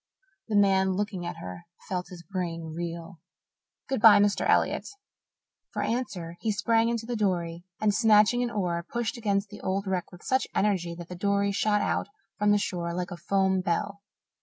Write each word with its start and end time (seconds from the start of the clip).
The 0.47 0.55
man 0.55 0.93
looking 0.93 1.27
at 1.27 1.35
her 1.37 1.67
felt 1.87 2.07
his 2.07 2.23
brain 2.23 2.73
reel. 2.75 3.19
"Good 3.87 4.01
bye, 4.01 4.17
Mr. 4.17 4.49
Elliott." 4.49 4.87
For 5.73 5.83
answer 5.83 6.37
he 6.39 6.51
sprang 6.51 6.89
into 6.89 7.05
the 7.05 7.15
dory 7.15 7.65
and, 7.79 7.93
snatching 7.93 8.41
an 8.41 8.49
oar, 8.49 8.81
pushed 8.89 9.15
against 9.15 9.49
the 9.49 9.61
old 9.61 9.85
wreck 9.85 10.11
with 10.11 10.23
such 10.23 10.47
energy 10.55 10.95
that 10.95 11.07
the 11.07 11.15
dory 11.15 11.51
shot 11.51 11.81
out 11.81 12.07
from 12.39 12.49
the 12.51 12.57
shore 12.57 12.95
like 12.95 13.11
a 13.11 13.15
foam 13.15 13.61
bell. 13.61 14.01